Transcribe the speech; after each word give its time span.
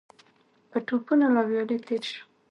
په 0.69 0.77
ټوپونو 0.87 1.27
له 1.35 1.41
ويالې 1.47 1.77
تېر 1.87 2.03
شو. 2.11 2.21